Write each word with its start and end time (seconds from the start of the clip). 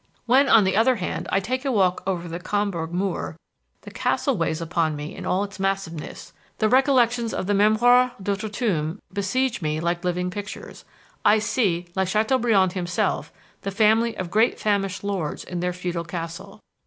"When, 0.25 0.49
on 0.49 0.63
the 0.63 0.75
other 0.75 0.95
hand, 0.95 1.27
I 1.31 1.39
take 1.39 1.63
a 1.63 1.71
walk 1.71 2.01
over 2.07 2.27
the 2.27 2.39
Comburg 2.39 2.91
moor, 2.91 3.37
the 3.81 3.91
castle 3.91 4.35
weighs 4.35 4.59
upon 4.59 4.95
me 4.95 5.15
in 5.15 5.27
all 5.27 5.43
its 5.43 5.59
massiveness; 5.59 6.33
the 6.57 6.67
recollections 6.67 7.35
of 7.35 7.45
the 7.45 7.53
Mémoires 7.53 8.11
d'Outre 8.19 8.49
tombe 8.49 8.97
besiege 9.13 9.61
me 9.61 9.79
like 9.79 10.03
living 10.03 10.31
pictures. 10.31 10.85
I 11.23 11.37
see, 11.37 11.85
like 11.95 12.07
Chateaubriand 12.07 12.73
himself, 12.73 13.31
the 13.61 13.69
family 13.69 14.17
of 14.17 14.31
great 14.31 14.59
famished 14.59 15.03
lords 15.03 15.43
in 15.43 15.59
their 15.59 15.71
feudal 15.71 16.03
castle. 16.03 16.61